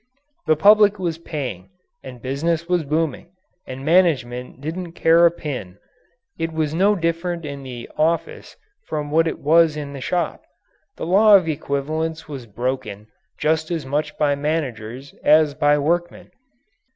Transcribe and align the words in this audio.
The 0.47 0.55
public 0.55 0.97
was 0.97 1.19
paying, 1.19 1.69
and 2.01 2.23
business 2.23 2.67
was 2.67 2.83
booming, 2.83 3.29
and 3.67 3.85
management 3.85 4.59
didn't 4.59 4.93
care 4.93 5.27
a 5.27 5.29
pin. 5.29 5.77
It 6.39 6.51
was 6.51 6.73
no 6.73 6.95
different 6.95 7.45
in 7.45 7.61
the 7.61 7.87
office 7.99 8.57
from 8.87 9.11
what 9.11 9.27
it 9.27 9.37
was 9.37 9.77
in 9.77 9.93
the 9.93 10.01
shop. 10.01 10.41
The 10.97 11.05
law 11.05 11.35
of 11.35 11.47
equivalents 11.47 12.27
was 12.27 12.47
broken 12.47 13.09
just 13.37 13.69
as 13.69 13.85
much 13.85 14.17
by 14.17 14.33
managers 14.33 15.13
as 15.23 15.53
by 15.53 15.77
workmen. 15.77 16.31